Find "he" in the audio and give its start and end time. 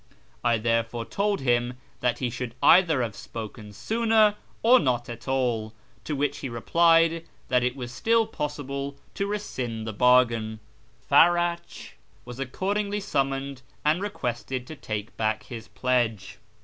6.39-6.49